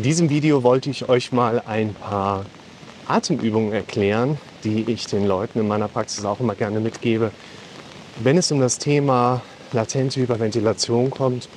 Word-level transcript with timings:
In 0.00 0.04
diesem 0.04 0.30
Video 0.30 0.62
wollte 0.62 0.88
ich 0.88 1.10
euch 1.10 1.30
mal 1.30 1.62
ein 1.66 1.92
paar 1.92 2.46
Atemübungen 3.06 3.74
erklären, 3.74 4.38
die 4.64 4.90
ich 4.90 5.04
den 5.04 5.26
Leuten 5.26 5.58
in 5.58 5.68
meiner 5.68 5.88
Praxis 5.88 6.24
auch 6.24 6.40
immer 6.40 6.54
gerne 6.54 6.80
mitgebe, 6.80 7.32
wenn 8.18 8.38
es 8.38 8.50
um 8.50 8.60
das 8.60 8.78
Thema 8.78 9.42
latente 9.72 10.18
Hyperventilation 10.18 11.10
kommt 11.10 11.50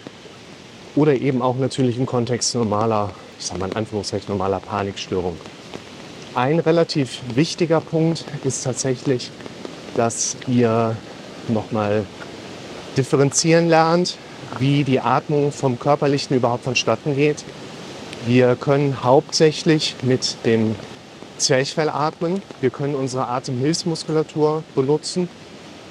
oder 0.97 1.13
eben 1.13 1.41
auch 1.41 1.55
natürlich 1.55 1.97
im 1.97 2.05
Kontext 2.05 2.53
normaler, 2.53 3.11
ich 3.39 3.45
sage 3.45 3.61
mal 3.61 3.69
in 3.69 3.77
Anführungszeichen 3.77 4.27
normaler 4.27 4.59
Panikstörung. 4.59 5.37
Ein 6.35 6.59
relativ 6.59 7.21
wichtiger 7.35 7.79
Punkt 7.79 8.25
ist 8.43 8.65
tatsächlich, 8.65 9.31
dass 9.95 10.35
ihr 10.47 10.97
nochmal 11.47 12.05
differenzieren 12.97 13.69
lernt, 13.69 14.17
wie 14.59 14.83
die 14.83 14.99
Atmung 14.99 15.53
vom 15.53 15.79
Körperlichen 15.79 16.35
überhaupt 16.35 16.65
vonstatten 16.65 17.15
geht. 17.15 17.45
Wir 18.25 18.55
können 18.55 19.03
hauptsächlich 19.03 19.95
mit 20.01 20.37
dem 20.45 20.77
Zwerchfell 21.39 21.89
atmen. 21.89 22.41
Wir 22.61 22.69
können 22.69 22.95
unsere 22.95 23.27
Atemhilfsmuskulatur 23.27 24.63
benutzen. 24.75 25.27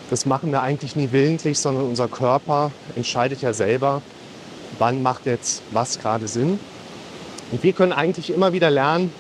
Das 0.09 0.25
machen 0.25 0.51
wir 0.51 0.63
eigentlich 0.63 0.97
nie 0.97 1.13
willentlich, 1.13 1.59
sondern 1.59 1.85
unser 1.85 2.09
Körper 2.09 2.71
entscheidet 2.97 3.43
ja 3.43 3.53
selber, 3.53 4.01
wann 4.79 5.03
macht 5.03 5.27
jetzt 5.27 5.61
was 5.73 5.99
gerade 5.99 6.27
Sinn. 6.27 6.59
Und 7.51 7.63
wir 7.63 7.75
können 7.75 7.93
eigentlich 7.93 8.31
immer 8.33 8.55
wieder 8.55 8.71
lernen, 8.71 9.13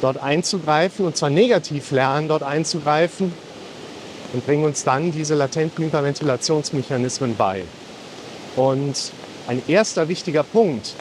dort 0.00 0.16
einzugreifen 0.16 1.04
und 1.04 1.18
zwar 1.18 1.28
negativ 1.28 1.90
lernen, 1.90 2.28
dort 2.28 2.42
einzugreifen 2.42 3.34
und 4.32 4.46
bringen 4.46 4.64
uns 4.64 4.82
dann 4.82 5.12
diese 5.12 5.34
latenten 5.34 5.84
Hyperventilationsmechanismen 5.84 7.36
bei. 7.36 7.64
Und 8.56 9.12
ein 9.46 9.60
erster 9.68 10.08
wichtiger 10.08 10.42
Punkt 10.42 10.94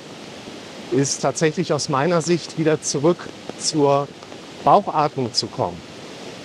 ist 0.92 1.22
tatsächlich 1.22 1.74
aus 1.74 1.90
meiner 1.90 2.22
Sicht 2.22 2.58
wieder 2.58 2.82
zurück 2.82 3.18
zur 3.60 4.08
Bauchatmung 4.64 5.34
zu 5.34 5.48
kommen. 5.48 5.78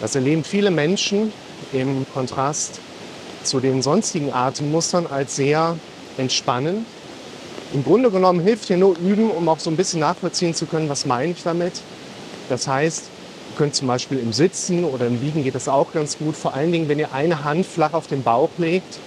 Das 0.00 0.14
erleben 0.14 0.44
viele 0.44 0.70
Menschen 0.70 1.32
im 1.72 2.06
Kontrast 2.12 2.80
zu 3.42 3.60
den 3.60 3.82
sonstigen 3.82 4.32
Atemmustern 4.32 5.06
als 5.06 5.36
sehr 5.36 5.76
entspannend. 6.16 6.86
Im 7.72 7.82
Grunde 7.84 8.10
genommen 8.10 8.40
hilft 8.40 8.66
hier 8.66 8.76
nur 8.76 8.96
üben, 8.98 9.30
um 9.30 9.48
auch 9.48 9.58
so 9.58 9.70
ein 9.70 9.76
bisschen 9.76 10.00
nachvollziehen 10.00 10.54
zu 10.54 10.66
können, 10.66 10.88
was 10.88 11.06
meine 11.06 11.32
ich 11.32 11.42
damit. 11.42 11.72
Das 12.48 12.68
heißt, 12.68 13.04
ihr 13.50 13.56
könnt 13.56 13.74
zum 13.74 13.88
Beispiel 13.88 14.18
im 14.18 14.32
Sitzen 14.32 14.84
oder 14.84 15.06
im 15.06 15.20
Liegen 15.20 15.42
geht 15.42 15.54
das 15.54 15.68
auch 15.68 15.92
ganz 15.92 16.18
gut. 16.18 16.36
Vor 16.36 16.54
allen 16.54 16.70
Dingen, 16.70 16.88
wenn 16.88 16.98
ihr 16.98 17.12
eine 17.12 17.44
Hand 17.44 17.66
flach 17.66 17.92
auf 17.92 18.06
den 18.06 18.22
Bauch 18.22 18.50
legt, 18.58 18.98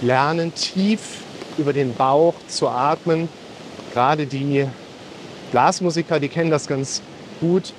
lernen 0.00 0.54
tief 0.54 1.00
über 1.58 1.72
den 1.72 1.94
Bauch 1.94 2.34
zu 2.48 2.68
atmen. 2.68 3.28
Gerade 3.92 4.26
die 4.26 4.66
Blasmusiker, 5.50 6.20
die 6.20 6.28
kennen 6.28 6.50
das 6.50 6.66
ganz 6.66 7.02
gut. 7.40 7.72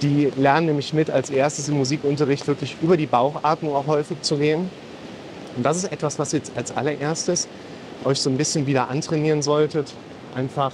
Die 0.00 0.32
lernen 0.36 0.66
nämlich 0.66 0.92
mit, 0.92 1.10
als 1.10 1.30
erstes 1.30 1.68
im 1.68 1.76
Musikunterricht 1.76 2.46
wirklich 2.46 2.76
über 2.82 2.96
die 2.96 3.06
Bauchatmung 3.06 3.74
auch 3.74 3.86
häufig 3.86 4.20
zu 4.22 4.36
gehen. 4.36 4.70
Und 5.56 5.62
das 5.64 5.76
ist 5.76 5.92
etwas, 5.92 6.18
was 6.18 6.32
jetzt 6.32 6.52
als 6.56 6.76
allererstes 6.76 7.48
euch 8.04 8.20
so 8.20 8.30
ein 8.30 8.36
bisschen 8.36 8.66
wieder 8.66 8.88
antrainieren 8.88 9.42
solltet. 9.42 9.92
Einfach 10.34 10.72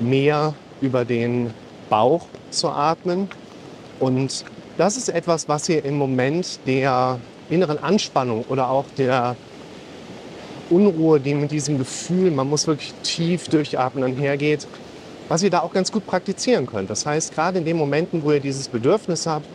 mehr 0.00 0.54
über 0.80 1.04
den 1.04 1.52
Bauch 1.90 2.26
zu 2.50 2.70
atmen. 2.70 3.28
Und 4.00 4.44
das 4.78 4.96
ist 4.96 5.08
etwas, 5.08 5.48
was 5.48 5.68
ihr 5.68 5.84
im 5.84 5.96
Moment 5.96 6.60
der 6.66 7.18
inneren 7.50 7.78
Anspannung 7.82 8.44
oder 8.48 8.70
auch 8.70 8.86
der 8.96 9.36
Unruhe, 10.72 11.20
die 11.20 11.34
mit 11.34 11.50
diesem 11.50 11.78
Gefühl, 11.78 12.30
man 12.30 12.48
muss 12.48 12.66
wirklich 12.66 12.94
tief 13.02 13.48
durchatmen, 13.48 14.04
einhergeht, 14.04 14.66
was 15.28 15.42
ihr 15.42 15.50
da 15.50 15.60
auch 15.60 15.72
ganz 15.72 15.92
gut 15.92 16.06
praktizieren 16.06 16.66
könnt. 16.66 16.90
Das 16.90 17.06
heißt, 17.06 17.34
gerade 17.34 17.58
in 17.58 17.64
den 17.64 17.76
Momenten, 17.76 18.22
wo 18.22 18.32
ihr 18.32 18.40
dieses 18.40 18.68
Bedürfnis 18.68 19.26
habt, 19.26 19.46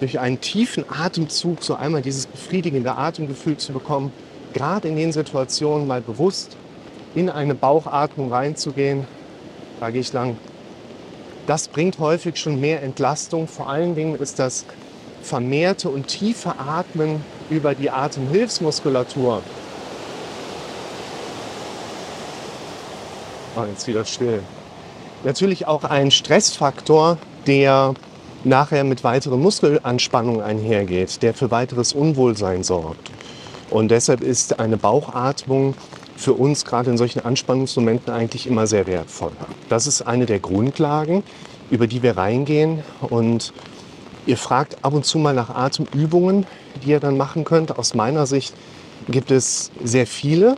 durch 0.00 0.18
einen 0.18 0.40
tiefen 0.40 0.84
Atemzug 0.88 1.62
so 1.62 1.74
einmal 1.74 2.02
dieses 2.02 2.26
befriedigende 2.26 2.96
Atemgefühl 2.96 3.56
zu 3.56 3.72
bekommen, 3.72 4.12
gerade 4.52 4.88
in 4.88 4.96
den 4.96 5.12
Situationen 5.12 5.86
mal 5.86 6.00
bewusst 6.00 6.56
in 7.14 7.30
eine 7.30 7.54
Bauchatmung 7.54 8.32
reinzugehen, 8.32 9.06
da 9.78 9.90
gehe 9.90 10.00
ich 10.00 10.12
lang, 10.12 10.36
das 11.46 11.68
bringt 11.68 11.98
häufig 11.98 12.36
schon 12.36 12.60
mehr 12.60 12.82
Entlastung. 12.82 13.48
Vor 13.48 13.68
allen 13.68 13.94
Dingen 13.94 14.16
ist 14.16 14.38
das 14.38 14.64
vermehrte 15.22 15.88
und 15.88 16.06
tiefe 16.06 16.58
Atmen 16.58 17.24
über 17.50 17.74
die 17.74 17.90
Atemhilfsmuskulatur. 17.90 19.42
Oh, 23.54 23.64
jetzt 23.68 23.86
wieder 23.86 24.04
still. 24.04 24.42
Natürlich 25.24 25.66
auch 25.66 25.84
ein 25.84 26.10
Stressfaktor, 26.10 27.18
der 27.46 27.94
nachher 28.44 28.82
mit 28.82 29.04
weiteren 29.04 29.40
Muskelanspannungen 29.40 30.40
einhergeht, 30.40 31.22
der 31.22 31.34
für 31.34 31.50
weiteres 31.50 31.92
Unwohlsein 31.92 32.62
sorgt. 32.62 33.10
Und 33.70 33.90
deshalb 33.90 34.22
ist 34.22 34.58
eine 34.58 34.76
Bauchatmung 34.76 35.74
für 36.16 36.32
uns 36.32 36.64
gerade 36.64 36.90
in 36.90 36.96
solchen 36.96 37.24
Anspannungsmomenten 37.24 38.12
eigentlich 38.12 38.46
immer 38.46 38.66
sehr 38.66 38.86
wertvoll. 38.86 39.32
Das 39.68 39.86
ist 39.86 40.02
eine 40.02 40.26
der 40.26 40.40
Grundlagen, 40.40 41.22
über 41.70 41.86
die 41.86 42.02
wir 42.02 42.16
reingehen. 42.16 42.82
Und 43.00 43.52
ihr 44.26 44.36
fragt 44.36 44.82
ab 44.82 44.94
und 44.94 45.04
zu 45.04 45.18
mal 45.18 45.34
nach 45.34 45.50
Atemübungen, 45.50 46.46
die 46.82 46.90
ihr 46.90 47.00
dann 47.00 47.16
machen 47.16 47.44
könnt. 47.44 47.78
Aus 47.78 47.94
meiner 47.94 48.26
Sicht 48.26 48.54
gibt 49.08 49.30
es 49.30 49.70
sehr 49.82 50.06
viele. 50.06 50.56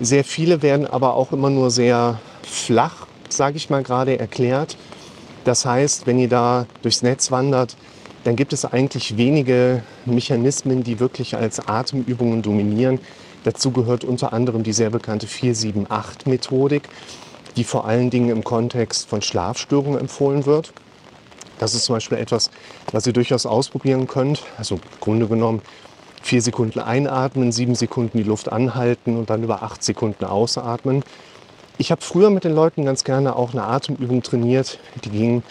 Sehr 0.00 0.22
viele 0.22 0.62
werden 0.62 0.86
aber 0.86 1.14
auch 1.14 1.32
immer 1.32 1.50
nur 1.50 1.70
sehr 1.70 2.20
flach, 2.42 3.06
sage 3.28 3.56
ich 3.56 3.68
mal 3.68 3.82
gerade, 3.82 4.18
erklärt. 4.18 4.76
Das 5.44 5.66
heißt, 5.66 6.06
wenn 6.06 6.18
ihr 6.18 6.28
da 6.28 6.66
durchs 6.82 7.02
Netz 7.02 7.30
wandert, 7.32 7.76
dann 8.24 8.36
gibt 8.36 8.52
es 8.52 8.64
eigentlich 8.64 9.16
wenige 9.16 9.82
Mechanismen, 10.04 10.84
die 10.84 11.00
wirklich 11.00 11.36
als 11.36 11.66
Atemübungen 11.66 12.42
dominieren. 12.42 13.00
Dazu 13.44 13.70
gehört 13.70 14.04
unter 14.04 14.32
anderem 14.32 14.62
die 14.62 14.72
sehr 14.72 14.90
bekannte 14.90 15.26
478-Methodik, 15.26 16.82
die 17.56 17.64
vor 17.64 17.86
allen 17.86 18.10
Dingen 18.10 18.30
im 18.30 18.44
Kontext 18.44 19.08
von 19.08 19.22
Schlafstörungen 19.22 19.98
empfohlen 19.98 20.46
wird. 20.46 20.72
Das 21.58 21.74
ist 21.74 21.86
zum 21.86 21.96
Beispiel 21.96 22.18
etwas, 22.18 22.50
was 22.92 23.06
ihr 23.06 23.12
durchaus 23.12 23.46
ausprobieren 23.46 24.06
könnt. 24.06 24.42
Also 24.58 24.76
im 24.76 24.80
Grunde 25.00 25.26
genommen 25.26 25.62
vier 26.28 26.42
Sekunden 26.42 26.78
einatmen, 26.78 27.52
sieben 27.52 27.74
Sekunden 27.74 28.18
die 28.18 28.24
Luft 28.24 28.52
anhalten 28.52 29.16
und 29.16 29.30
dann 29.30 29.42
über 29.42 29.62
acht 29.62 29.82
Sekunden 29.82 30.24
ausatmen. 30.24 31.02
Ich 31.78 31.90
habe 31.90 32.02
früher 32.02 32.30
mit 32.30 32.44
den 32.44 32.54
Leuten 32.54 32.84
ganz 32.84 33.04
gerne 33.04 33.36
auch 33.36 33.52
eine 33.52 33.64
Atemübung 33.64 34.22
trainiert. 34.22 34.78
Die 35.04 35.10
ging 35.10 35.42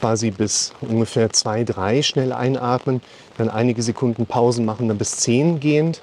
quasi 0.00 0.30
bis 0.30 0.72
ungefähr 0.80 1.30
zwei, 1.30 1.64
drei 1.64 2.02
schnell 2.02 2.32
einatmen, 2.32 3.00
dann 3.38 3.48
einige 3.48 3.82
Sekunden 3.82 4.26
Pausen 4.26 4.64
machen, 4.64 4.88
dann 4.88 4.98
bis 4.98 5.18
zehn 5.18 5.60
gehend 5.60 6.02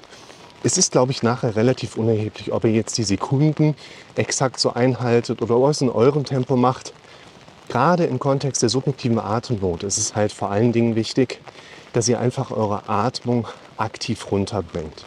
es 0.62 0.76
ist, 0.76 0.92
glaube 0.92 1.12
ich, 1.12 1.22
nachher 1.22 1.56
relativ 1.56 1.96
unerheblich, 1.96 2.52
ob 2.52 2.64
ihr 2.64 2.72
jetzt 2.72 2.98
die 2.98 3.04
Sekunden 3.04 3.74
exakt 4.14 4.60
so 4.60 4.74
einhaltet 4.74 5.40
oder 5.40 5.56
ob 5.56 5.64
ihr 5.64 5.70
es 5.70 5.80
in 5.80 5.88
eurem 5.88 6.24
Tempo 6.24 6.56
macht. 6.56 6.92
Gerade 7.68 8.04
im 8.04 8.18
Kontext 8.18 8.62
der 8.62 8.68
subjektiven 8.68 9.18
Atemnot 9.18 9.84
ist 9.84 9.96
es 9.96 10.14
halt 10.14 10.32
vor 10.32 10.50
allen 10.50 10.72
Dingen 10.72 10.96
wichtig, 10.96 11.40
dass 11.92 12.08
ihr 12.08 12.20
einfach 12.20 12.50
eure 12.50 12.88
Atmung 12.88 13.46
aktiv 13.80 14.30
runterbringt. 14.30 15.06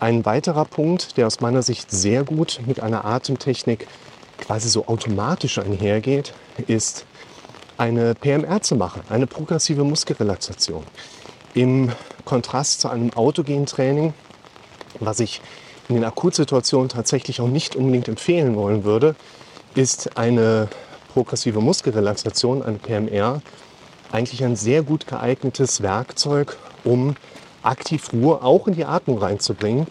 Ein 0.00 0.24
weiterer 0.24 0.64
Punkt, 0.64 1.16
der 1.16 1.26
aus 1.26 1.40
meiner 1.40 1.62
Sicht 1.62 1.90
sehr 1.90 2.24
gut 2.24 2.60
mit 2.66 2.80
einer 2.80 3.04
Atemtechnik 3.04 3.86
quasi 4.38 4.68
so 4.68 4.86
automatisch 4.88 5.58
einhergeht, 5.58 6.34
ist 6.66 7.06
eine 7.78 8.14
PMR 8.14 8.62
zu 8.62 8.74
machen, 8.74 9.02
eine 9.08 9.26
progressive 9.26 9.84
Muskelrelaxation. 9.84 10.84
Im 11.54 11.92
Kontrast 12.24 12.80
zu 12.80 12.88
einem 12.88 13.12
autogenen 13.12 13.66
Training 13.66 14.14
was 15.00 15.20
ich 15.20 15.40
in 15.88 15.96
den 15.96 16.04
Akutsituationen 16.04 16.88
tatsächlich 16.88 17.40
auch 17.40 17.48
nicht 17.48 17.76
unbedingt 17.76 18.08
empfehlen 18.08 18.56
wollen 18.56 18.84
würde, 18.84 19.14
ist 19.74 20.16
eine 20.16 20.68
progressive 21.12 21.60
Muskelrelaxation, 21.60 22.62
eine 22.62 22.78
PMR, 22.78 23.42
eigentlich 24.10 24.44
ein 24.44 24.56
sehr 24.56 24.82
gut 24.82 25.06
geeignetes 25.06 25.82
Werkzeug, 25.82 26.56
um 26.84 27.16
aktiv 27.62 28.12
Ruhe 28.12 28.42
auch 28.42 28.66
in 28.66 28.74
die 28.74 28.84
Atmung 28.84 29.18
reinzubringen. 29.18 29.86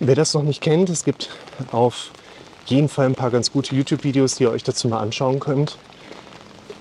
Wer 0.00 0.14
das 0.14 0.34
noch 0.34 0.42
nicht 0.42 0.60
kennt, 0.60 0.90
es 0.90 1.04
gibt 1.04 1.30
auf 1.70 2.10
jeden 2.66 2.88
Fall 2.88 3.06
ein 3.06 3.14
paar 3.14 3.30
ganz 3.30 3.52
gute 3.52 3.74
YouTube-Videos, 3.74 4.36
die 4.36 4.44
ihr 4.44 4.50
euch 4.50 4.64
dazu 4.64 4.88
mal 4.88 5.00
anschauen 5.00 5.40
könnt. 5.40 5.78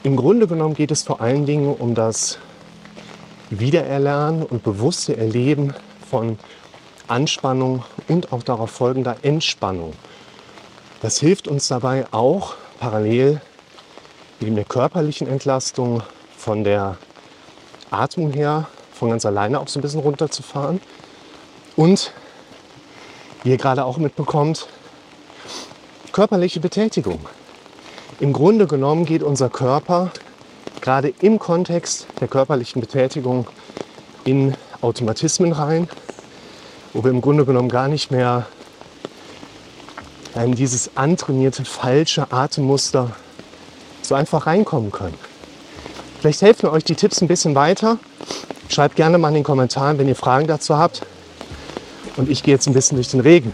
Im 0.03 0.15
Grunde 0.15 0.47
genommen 0.47 0.73
geht 0.73 0.91
es 0.91 1.03
vor 1.03 1.21
allen 1.21 1.45
Dingen 1.45 1.73
um 1.75 1.93
das 1.93 2.39
Wiedererlernen 3.51 4.43
und 4.43 4.63
bewusste 4.63 5.17
Erleben 5.17 5.73
von 6.09 6.39
Anspannung 7.07 7.83
und 8.07 8.31
auch 8.31 8.41
darauf 8.41 8.71
folgender 8.71 9.17
Entspannung. 9.21 9.93
Das 11.01 11.19
hilft 11.19 11.47
uns 11.47 11.67
dabei 11.67 12.05
auch 12.11 12.55
parallel 12.79 13.41
neben 14.39 14.55
der 14.55 14.65
körperlichen 14.65 15.27
Entlastung 15.27 16.01
von 16.37 16.63
der 16.63 16.97
Atmung 17.91 18.31
her 18.31 18.67
von 19.01 19.09
ganz 19.09 19.25
alleine 19.25 19.59
auch 19.59 19.67
so 19.67 19.79
ein 19.79 19.81
bisschen 19.81 20.01
runterzufahren. 20.01 20.79
Und 21.75 22.11
wie 23.41 23.49
ihr 23.49 23.57
gerade 23.57 23.83
auch 23.83 23.97
mitbekommt, 23.97 24.67
körperliche 26.11 26.59
Betätigung. 26.59 27.19
Im 28.19 28.31
Grunde 28.31 28.67
genommen 28.67 29.05
geht 29.05 29.23
unser 29.23 29.49
Körper 29.49 30.11
gerade 30.81 31.11
im 31.19 31.39
Kontext 31.39 32.05
der 32.19 32.27
körperlichen 32.27 32.79
Betätigung 32.79 33.47
in 34.23 34.53
Automatismen 34.81 35.51
rein, 35.51 35.89
wo 36.93 37.03
wir 37.03 37.09
im 37.09 37.21
Grunde 37.21 37.43
genommen 37.43 37.69
gar 37.69 37.87
nicht 37.87 38.11
mehr 38.11 38.45
in 40.35 40.53
dieses 40.53 40.95
antrainierte 40.95 41.65
falsche 41.65 42.31
Atemmuster 42.31 43.09
so 44.03 44.13
einfach 44.13 44.45
reinkommen 44.45 44.91
können. 44.91 45.17
Vielleicht 46.19 46.43
helfen 46.43 46.69
euch 46.69 46.83
die 46.83 46.93
Tipps 46.93 47.19
ein 47.21 47.27
bisschen 47.27 47.55
weiter. 47.55 47.97
Schreibt 48.71 48.95
gerne 48.95 49.17
mal 49.17 49.27
in 49.27 49.33
den 49.33 49.43
Kommentaren, 49.43 49.97
wenn 49.97 50.07
ihr 50.07 50.15
Fragen 50.15 50.47
dazu 50.47 50.77
habt. 50.77 51.01
Und 52.15 52.29
ich 52.29 52.41
gehe 52.41 52.53
jetzt 52.53 52.67
ein 52.67 52.73
bisschen 52.73 52.95
durch 52.95 53.09
den 53.09 53.19
Regen. 53.19 53.53